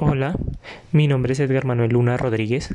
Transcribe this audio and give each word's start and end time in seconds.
Hola, 0.00 0.38
mi 0.92 1.08
nombre 1.08 1.32
es 1.32 1.40
Edgar 1.40 1.64
Manuel 1.64 1.90
Luna 1.90 2.16
Rodríguez. 2.16 2.72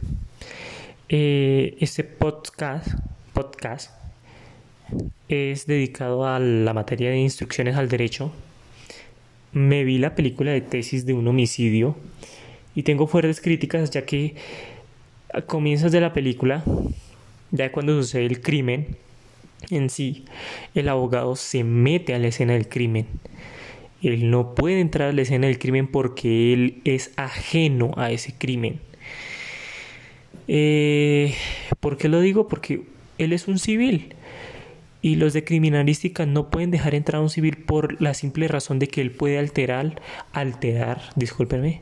Eh, 1.07 1.77
este 1.79 2.03
podcast, 2.03 2.89
podcast 3.31 3.91
es 5.29 5.65
dedicado 5.65 6.27
a 6.27 6.37
la 6.39 6.73
materia 6.73 7.11
de 7.11 7.19
instrucciones 7.19 7.77
al 7.77 7.87
derecho. 7.87 8.33
Me 9.53 9.85
vi 9.85 9.99
la 9.99 10.15
película 10.15 10.51
de 10.51 10.59
tesis 10.59 11.05
de 11.05 11.13
un 11.13 11.25
homicidio 11.25 11.95
y 12.75 12.83
tengo 12.83 13.07
fuertes 13.07 13.39
críticas 13.39 13.89
ya 13.89 14.05
que 14.05 14.35
a 15.33 15.43
comienzos 15.43 15.93
de 15.93 16.01
la 16.01 16.11
película, 16.11 16.65
ya 17.51 17.71
cuando 17.71 17.93
sucede 18.03 18.25
el 18.25 18.41
crimen 18.41 18.97
en 19.69 19.89
sí, 19.89 20.25
el 20.75 20.89
abogado 20.89 21.37
se 21.37 21.63
mete 21.63 22.13
a 22.13 22.19
la 22.19 22.27
escena 22.27 22.51
del 22.51 22.67
crimen 22.67 23.07
él 24.03 24.29
no 24.29 24.55
puede 24.55 24.79
entrar 24.79 25.09
a 25.09 25.13
la 25.13 25.21
escena 25.21 25.47
del 25.47 25.59
crimen 25.59 25.87
porque 25.87 26.53
él 26.53 26.81
es 26.83 27.11
ajeno 27.15 27.91
a 27.97 28.11
ese 28.11 28.33
crimen. 28.33 28.79
Eh, 30.47 31.33
¿Por 31.79 31.97
qué 31.97 32.09
lo 32.09 32.19
digo? 32.19 32.47
Porque 32.47 32.83
él 33.17 33.33
es 33.33 33.47
un 33.47 33.59
civil. 33.59 34.15
Y 35.01 35.15
los 35.15 35.33
de 35.33 35.43
criminalística 35.43 36.25
no 36.25 36.49
pueden 36.49 36.71
dejar 36.71 36.95
entrar 36.95 37.19
a 37.19 37.23
un 37.23 37.29
civil 37.29 37.57
por 37.57 38.01
la 38.01 38.13
simple 38.13 38.47
razón 38.47 38.79
de 38.79 38.87
que 38.87 39.01
él 39.01 39.11
puede 39.11 39.37
alterar, 39.37 40.01
alterar, 40.31 41.01
discúlpenme, 41.15 41.81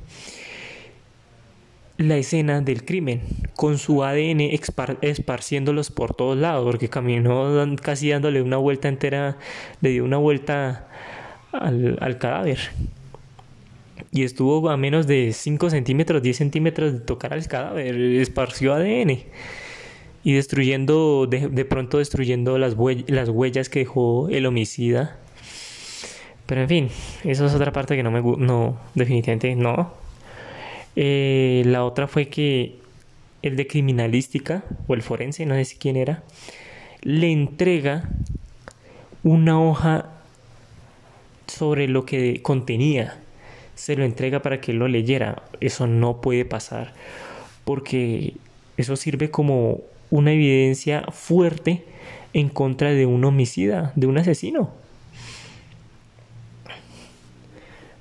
la 1.97 2.17
escena 2.17 2.61
del 2.61 2.83
crimen 2.83 3.21
con 3.55 3.77
su 3.77 4.03
ADN 4.03 4.41
esparciéndolos 5.01 5.91
por 5.91 6.15
todos 6.15 6.35
lados, 6.35 6.65
porque 6.65 6.89
caminó 6.89 7.75
casi 7.79 8.09
dándole 8.09 8.41
una 8.41 8.57
vuelta 8.57 8.87
entera, 8.87 9.37
le 9.81 9.89
dio 9.91 10.03
una 10.03 10.17
vuelta 10.17 10.87
al, 11.51 12.17
cadáver. 12.19 12.59
Y 14.11 14.23
estuvo 14.23 14.69
a 14.69 14.77
menos 14.77 15.07
de 15.07 15.31
5 15.33 15.69
centímetros, 15.69 16.21
10 16.21 16.37
centímetros 16.37 16.93
de 16.93 16.99
tocar 16.99 17.33
al 17.33 17.47
cadáver, 17.47 17.95
esparció 17.95 18.73
ADN. 18.73 19.19
Y 20.23 20.33
destruyendo, 20.33 21.25
de, 21.27 21.65
pronto 21.65 21.97
destruyendo 21.97 22.57
las, 22.57 22.75
las 23.07 23.29
huellas 23.29 23.69
que 23.69 23.79
dejó 23.79 24.29
el 24.29 24.45
homicida. 24.45 25.17
Pero 26.45 26.61
en 26.61 26.67
fin, 26.67 26.89
eso 27.23 27.45
es 27.45 27.53
otra 27.53 27.71
parte 27.71 27.95
que 27.95 28.03
no 28.03 28.11
me 28.11 28.21
no, 28.21 28.77
definitivamente 28.93 29.55
no. 29.55 29.93
Eh, 30.95 31.63
la 31.65 31.85
otra 31.85 32.07
fue 32.07 32.27
que 32.27 32.81
el 33.41 33.55
de 33.55 33.65
criminalística, 33.65 34.63
o 34.87 34.93
el 34.93 35.01
forense, 35.01 35.45
no 35.45 35.55
sé 35.55 35.65
si 35.65 35.77
quién 35.77 35.95
era, 35.95 36.23
le 37.01 37.31
entrega 37.31 38.09
una 39.23 39.61
hoja 39.61 40.20
sobre 41.61 41.87
lo 41.87 42.07
que 42.07 42.41
contenía, 42.41 43.19
se 43.75 43.95
lo 43.95 44.03
entrega 44.03 44.41
para 44.41 44.59
que 44.59 44.73
lo 44.73 44.87
leyera. 44.87 45.43
Eso 45.59 45.85
no 45.85 46.19
puede 46.19 46.43
pasar 46.43 46.95
porque 47.65 48.33
eso 48.77 48.95
sirve 48.95 49.29
como 49.29 49.81
una 50.09 50.31
evidencia 50.31 51.03
fuerte 51.11 51.83
en 52.33 52.49
contra 52.49 52.89
de 52.89 53.05
un 53.05 53.23
homicida, 53.25 53.93
de 53.95 54.07
un 54.07 54.17
asesino. 54.17 54.71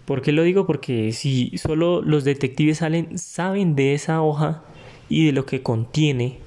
¿Por 0.06 0.22
qué 0.22 0.32
lo 0.32 0.42
digo? 0.42 0.66
Porque 0.66 1.12
si 1.12 1.52
solo 1.58 2.00
los 2.00 2.24
detectives 2.24 2.78
salen, 2.78 3.18
saben 3.18 3.76
de 3.76 3.92
esa 3.92 4.22
hoja 4.22 4.62
y 5.10 5.26
de 5.26 5.32
lo 5.32 5.44
que 5.44 5.62
contiene, 5.62 6.38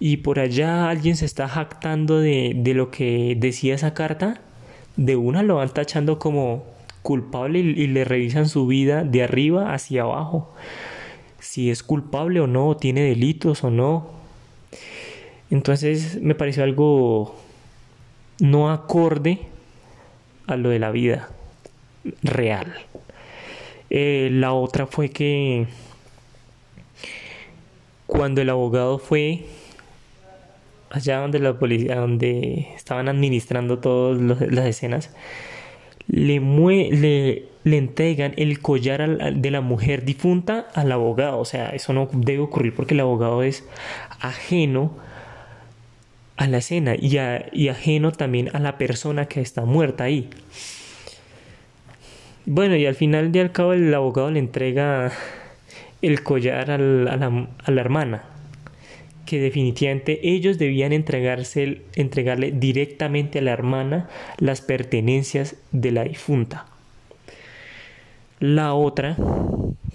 y 0.00 0.16
por 0.16 0.40
allá 0.40 0.90
alguien 0.90 1.14
se 1.14 1.24
está 1.24 1.46
jactando 1.46 2.18
de, 2.18 2.52
de 2.56 2.74
lo 2.74 2.90
que 2.90 3.36
decía 3.38 3.76
esa 3.76 3.94
carta, 3.94 4.40
de 4.96 5.16
una 5.16 5.42
lo 5.42 5.56
van 5.56 5.68
tachando 5.68 6.18
como 6.18 6.64
culpable 7.02 7.60
y, 7.60 7.86
le 7.86 8.04
revisan 8.04 8.48
su 8.48 8.66
vida 8.66 9.04
de 9.04 9.22
arriba 9.22 9.72
hacia 9.72 10.02
abajo. 10.02 10.52
Si 11.38 11.70
es 11.70 11.82
culpable 11.82 12.40
o 12.40 12.46
no, 12.46 12.76
tiene 12.76 13.02
delitos 13.02 13.62
o 13.62 13.70
no. 13.70 14.08
Entonces 15.50 16.20
me 16.20 16.34
pareció 16.34 16.64
algo 16.64 17.36
no 18.40 18.70
acorde 18.72 19.38
a 20.46 20.56
lo 20.56 20.70
de 20.70 20.78
la 20.78 20.90
vida 20.90 21.28
real. 22.22 22.74
Eh, 23.90 24.30
la 24.32 24.52
otra 24.52 24.86
fue 24.86 25.10
que 25.10 25.66
cuando 28.06 28.40
el 28.40 28.50
abogado 28.50 28.98
fue 28.98 29.46
allá 30.96 31.18
donde 31.18 31.38
la 31.38 31.58
policía, 31.58 31.96
donde 31.96 32.68
estaban 32.74 33.08
administrando 33.08 33.78
todas 33.78 34.20
las 34.50 34.66
escenas, 34.66 35.10
le, 36.08 36.40
le, 36.40 37.44
le, 37.64 37.76
entregan 37.76 38.32
el 38.36 38.60
collar 38.60 39.34
de 39.34 39.50
la 39.50 39.60
mujer 39.60 40.04
difunta 40.04 40.66
al 40.74 40.90
abogado. 40.92 41.38
O 41.38 41.44
sea, 41.44 41.70
eso 41.70 41.92
no 41.92 42.08
debe 42.12 42.40
ocurrir 42.40 42.74
porque 42.74 42.94
el 42.94 43.00
abogado 43.00 43.42
es 43.42 43.68
ajeno 44.20 44.96
a 46.36 46.46
la 46.46 46.58
escena 46.58 46.94
y, 46.94 47.18
y 47.52 47.68
ajeno 47.68 48.12
también 48.12 48.50
a 48.54 48.58
la 48.58 48.78
persona 48.78 49.26
que 49.26 49.40
está 49.40 49.64
muerta 49.64 50.04
ahí. 50.04 50.30
Bueno, 52.46 52.76
y 52.76 52.86
al 52.86 52.94
final 52.94 53.32
de 53.32 53.40
al 53.40 53.52
cabo 53.52 53.72
el 53.72 53.92
abogado 53.92 54.30
le 54.30 54.38
entrega 54.38 55.10
el 56.00 56.22
collar 56.22 56.70
a 56.70 56.78
la 56.78 57.80
hermana 57.80 58.35
que 59.26 59.40
definitivamente 59.40 60.20
ellos 60.22 60.56
debían 60.56 60.92
entregarse, 60.92 61.82
entregarle 61.94 62.52
directamente 62.52 63.40
a 63.40 63.42
la 63.42 63.52
hermana 63.52 64.08
las 64.38 64.62
pertenencias 64.62 65.56
de 65.72 65.90
la 65.92 66.04
difunta. 66.04 66.66
La 68.38 68.74
otra, 68.74 69.16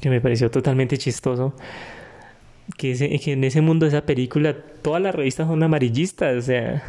que 0.01 0.09
me 0.09 0.21
pareció 0.21 0.51
totalmente 0.51 0.97
chistoso, 0.97 1.55
que, 2.77 2.93
en 3.25 3.43
ese 3.43 3.61
mundo 3.61 3.85
de 3.85 3.89
esa 3.89 4.05
película 4.05 4.55
todas 4.81 5.01
las 5.01 5.15
revistas 5.15 5.47
son 5.47 5.63
amarillistas, 5.63 6.35
o 6.35 6.41
sea, 6.41 6.83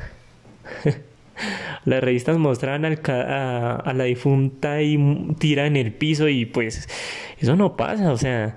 las 1.84 2.02
revistas 2.02 2.38
mostraban 2.38 2.84
a, 2.84 3.76
a 3.76 3.92
la 3.92 4.04
difunta 4.04 4.82
y 4.82 4.98
tira 5.38 5.66
en 5.66 5.76
el 5.76 5.92
piso 5.92 6.28
y 6.28 6.46
pues 6.46 6.88
eso 7.38 7.56
no 7.56 7.76
pasa, 7.76 8.12
o 8.12 8.16
sea, 8.16 8.56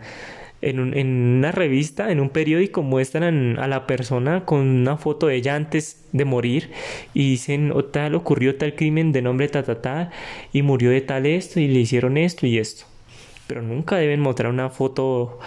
en, 0.69 1.37
una 1.37 1.51
revista, 1.51 2.11
en 2.11 2.19
un 2.19 2.29
periódico, 2.29 2.81
muestran 2.81 3.59
a 3.59 3.67
la 3.67 3.87
persona 3.87 4.45
con 4.45 4.59
una 4.59 4.97
foto 4.97 5.27
de 5.27 5.35
ella 5.35 5.55
antes 5.55 6.05
de 6.11 6.25
morir 6.25 6.71
y 7.13 7.29
dicen, 7.29 7.71
o 7.71 7.85
tal, 7.85 8.15
ocurrió 8.15 8.55
tal 8.55 8.75
crimen 8.75 9.11
de 9.11 9.21
nombre 9.21 9.47
ta, 9.47 9.63
ta, 9.63 9.81
ta, 9.81 10.11
y 10.51 10.61
murió 10.61 10.89
de 10.89 11.01
tal 11.01 11.25
esto 11.25 11.59
y 11.59 11.67
le 11.67 11.79
hicieron 11.79 12.17
esto 12.17 12.47
y 12.47 12.57
esto. 12.57 12.85
Pero 13.47 13.61
nunca 13.61 13.97
deben 13.97 14.21
mostrar 14.21 14.51
una 14.51 14.69
foto 14.69 15.39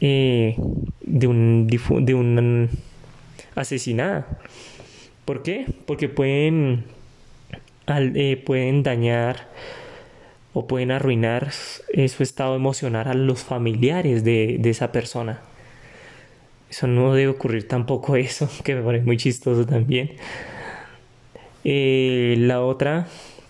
eh, 0.00 0.56
de 1.00 1.26
un 1.26 1.66
de 1.66 2.14
un 2.14 2.68
asesinada. 3.54 4.26
¿Por 5.24 5.42
qué? 5.42 5.66
Porque 5.86 6.08
pueden, 6.08 6.84
eh, 7.86 8.42
pueden 8.44 8.82
dañar 8.82 9.48
o 10.54 10.66
pueden 10.66 10.90
arruinar 10.90 11.50
eh, 11.92 12.08
su 12.08 12.22
estado 12.22 12.54
emocional 12.54 13.08
a 13.08 13.14
los 13.14 13.42
familiares 13.42 14.24
de, 14.24 14.60
esa 14.64 14.92
persona. 14.92 15.40
Eso 16.70 16.86
no 16.86 17.14
debe 17.14 17.28
ocurrir 17.28 17.68
tampoco 17.68 18.16
eso, 18.16 18.48
que 18.64 18.74
me 18.74 18.82
parece 18.82 19.04
muy 19.04 19.16
chistoso 19.16 19.66
también. 19.66 20.12
Eh, 21.64 22.34
la 22.38 22.62
otra, 22.62 23.06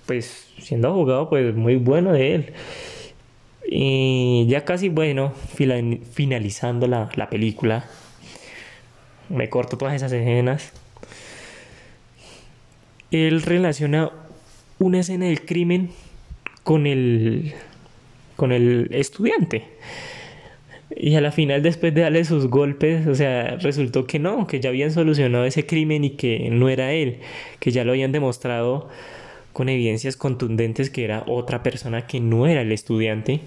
pues 0.06 0.48
siendo 0.58 0.88
abogado, 0.88 1.28
pues 1.28 1.54
muy 1.54 1.76
bueno 1.76 2.12
de 2.12 2.34
él. 2.34 2.52
Y 3.66 4.46
ya 4.48 4.64
casi, 4.64 4.88
bueno, 4.88 5.32
finalizando 6.12 6.86
la, 6.86 7.10
la 7.14 7.30
película, 7.30 7.86
me 9.28 9.48
corto 9.48 9.78
todas 9.78 9.94
esas 9.94 10.12
escenas. 10.12 10.72
Él 13.10 13.42
relaciona 13.42 14.10
una 14.78 15.00
escena 15.00 15.26
del 15.26 15.44
crimen 15.44 15.90
con 16.64 16.86
el, 16.86 17.54
con 18.36 18.52
el 18.52 18.88
estudiante. 18.92 19.64
Y 20.94 21.14
a 21.14 21.20
la 21.20 21.32
final, 21.32 21.62
después 21.62 21.94
de 21.94 22.02
darle 22.02 22.24
sus 22.24 22.48
golpes, 22.48 23.06
o 23.06 23.14
sea, 23.14 23.56
resultó 23.56 24.06
que 24.06 24.18
no, 24.18 24.46
que 24.46 24.60
ya 24.60 24.68
habían 24.68 24.90
solucionado 24.90 25.44
ese 25.44 25.64
crimen 25.66 26.04
y 26.04 26.10
que 26.10 26.50
no 26.50 26.68
era 26.68 26.92
él, 26.92 27.18
que 27.60 27.70
ya 27.70 27.84
lo 27.84 27.92
habían 27.92 28.12
demostrado 28.12 28.88
con 29.52 29.68
evidencias 29.68 30.16
contundentes 30.16 30.90
que 30.90 31.04
era 31.04 31.24
otra 31.26 31.62
persona 31.62 32.06
que 32.06 32.20
no 32.20 32.46
era 32.46 32.62
el 32.62 32.72
estudiante. 32.72 33.40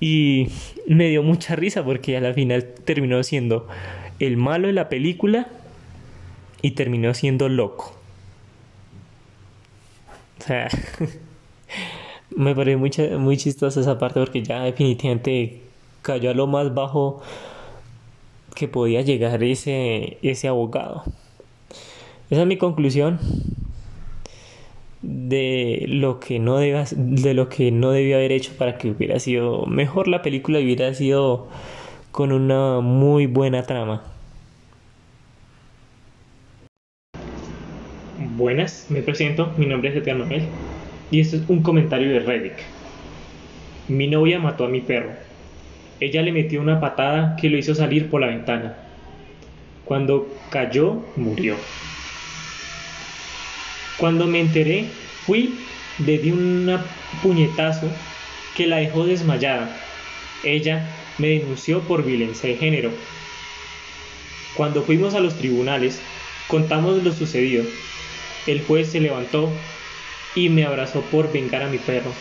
Y 0.00 0.48
me 0.86 1.08
dio 1.08 1.22
mucha 1.22 1.54
risa 1.54 1.84
porque 1.84 2.16
a 2.16 2.20
la 2.20 2.34
final 2.34 2.64
terminó 2.84 3.22
siendo 3.22 3.68
el 4.18 4.36
malo 4.36 4.66
de 4.66 4.72
la 4.72 4.88
película 4.88 5.48
y 6.60 6.72
terminó 6.72 7.14
siendo 7.14 7.48
loco. 7.48 7.96
O 10.40 10.44
sea, 10.44 10.68
me 12.36 12.54
parece 12.54 12.76
muy, 12.76 12.90
muy 13.18 13.36
chistosa 13.36 13.80
esa 13.80 13.98
parte 13.98 14.20
porque 14.20 14.42
ya 14.42 14.62
definitivamente 14.64 15.60
cayó 16.02 16.30
a 16.30 16.34
lo 16.34 16.46
más 16.46 16.74
bajo 16.74 17.22
que 18.54 18.68
podía 18.68 19.02
llegar 19.02 19.42
ese, 19.42 20.18
ese 20.22 20.48
abogado. 20.48 21.04
Esa 22.30 22.42
es 22.42 22.46
mi 22.46 22.56
conclusión. 22.56 23.18
de 25.02 25.84
lo 25.88 26.20
que 26.20 26.38
no 26.38 26.58
de 26.58 27.34
lo 27.34 27.48
que 27.48 27.72
no 27.72 27.90
debió 27.90 28.16
haber 28.16 28.30
hecho 28.30 28.52
para 28.56 28.78
que 28.78 28.88
hubiera 28.90 29.18
sido 29.18 29.66
mejor 29.66 30.06
la 30.06 30.22
película 30.22 30.60
hubiera 30.60 30.94
sido 30.94 31.48
con 32.12 32.30
una 32.30 32.80
muy 32.80 33.26
buena 33.26 33.64
trama. 33.64 34.04
Buenas, 38.36 38.86
me 38.90 39.02
presento, 39.02 39.52
mi 39.56 39.66
nombre 39.66 39.90
es 39.90 39.96
Etienne 39.96 40.24
Noel 40.24 40.42
y 41.12 41.20
este 41.20 41.36
es 41.36 41.42
un 41.46 41.62
comentario 41.62 42.10
de 42.10 42.20
Reddit. 42.20 42.54
Mi 43.86 44.08
novia 44.08 44.38
mató 44.40 44.64
a 44.64 44.68
mi 44.68 44.80
perro. 44.80 45.10
Ella 46.00 46.22
le 46.22 46.32
metió 46.32 46.60
una 46.60 46.80
patada 46.80 47.36
que 47.36 47.50
lo 47.50 47.58
hizo 47.58 47.74
salir 47.74 48.08
por 48.08 48.22
la 48.22 48.28
ventana. 48.28 48.76
Cuando 49.84 50.34
cayó, 50.48 51.04
murió. 51.16 51.56
Cuando 53.98 54.26
me 54.26 54.40
enteré, 54.40 54.86
fui, 55.26 55.54
le 56.04 56.16
di 56.16 56.30
un 56.30 56.80
puñetazo 57.22 57.88
que 58.56 58.66
la 58.66 58.76
dejó 58.76 59.04
desmayada. 59.04 59.68
Ella 60.42 60.88
me 61.18 61.28
denunció 61.28 61.80
por 61.80 62.06
violencia 62.06 62.48
de 62.48 62.56
género. 62.56 62.90
Cuando 64.56 64.82
fuimos 64.82 65.14
a 65.14 65.20
los 65.20 65.36
tribunales, 65.36 66.00
contamos 66.48 67.02
lo 67.02 67.12
sucedido. 67.12 67.64
El 68.46 68.62
juez 68.62 68.90
se 68.90 69.00
levantó 69.00 69.50
y 70.34 70.48
me 70.48 70.64
abrazó 70.64 71.02
por 71.10 71.32
vengar 71.32 71.62
a 71.62 71.68
mi 71.68 71.78
perro. 71.78 72.12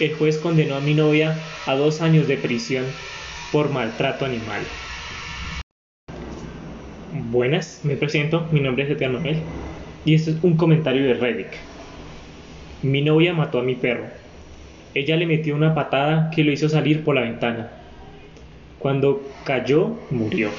El 0.00 0.14
juez 0.14 0.38
condenó 0.38 0.76
a 0.76 0.80
mi 0.80 0.94
novia 0.94 1.38
a 1.66 1.74
dos 1.74 2.00
años 2.00 2.26
de 2.28 2.36
prisión 2.36 2.86
por 3.52 3.70
maltrato 3.70 4.24
animal. 4.24 4.66
Buenas, 7.12 7.84
me 7.84 7.96
presento, 7.96 8.48
mi 8.52 8.60
nombre 8.60 8.84
es 8.84 8.90
Etienne 8.90 9.18
Noel 9.18 9.42
y 10.04 10.14
este 10.14 10.30
es 10.30 10.36
un 10.42 10.56
comentario 10.56 11.04
de 11.04 11.14
Reddit. 11.14 11.48
Mi 12.82 13.02
novia 13.02 13.34
mató 13.34 13.58
a 13.58 13.62
mi 13.62 13.74
perro. 13.74 14.06
Ella 14.94 15.16
le 15.16 15.26
metió 15.26 15.54
una 15.54 15.74
patada 15.74 16.30
que 16.34 16.42
lo 16.42 16.52
hizo 16.52 16.68
salir 16.68 17.04
por 17.04 17.14
la 17.14 17.22
ventana. 17.22 17.70
Cuando 18.78 19.22
cayó, 19.44 19.88
murió. 20.10 20.50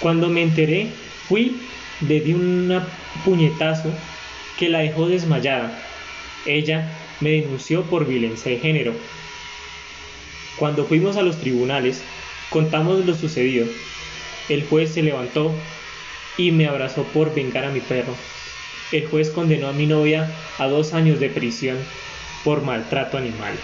Cuando 0.00 0.28
me 0.28 0.42
enteré, 0.42 0.86
fui, 1.28 1.60
le 2.06 2.20
di 2.20 2.32
un 2.32 2.72
puñetazo 3.24 3.92
que 4.58 4.68
la 4.68 4.80
dejó 4.80 5.08
desmayada. 5.08 5.78
Ella 6.46 6.90
me 7.20 7.30
denunció 7.30 7.82
por 7.84 8.06
violencia 8.06 8.50
de 8.50 8.58
género. 8.58 8.94
Cuando 10.56 10.84
fuimos 10.84 11.16
a 11.16 11.22
los 11.22 11.38
tribunales, 11.38 12.02
contamos 12.50 13.04
lo 13.04 13.14
sucedido. 13.14 13.66
El 14.48 14.64
juez 14.66 14.92
se 14.92 15.02
levantó 15.02 15.54
y 16.36 16.50
me 16.50 16.66
abrazó 16.66 17.04
por 17.04 17.34
vengar 17.34 17.64
a 17.64 17.70
mi 17.70 17.80
perro. 17.80 18.14
El 18.92 19.06
juez 19.06 19.30
condenó 19.30 19.68
a 19.68 19.72
mi 19.72 19.86
novia 19.86 20.34
a 20.58 20.66
dos 20.66 20.92
años 20.92 21.20
de 21.20 21.30
prisión 21.30 21.78
por 22.44 22.62
maltrato 22.62 23.18
animal. 23.18 23.54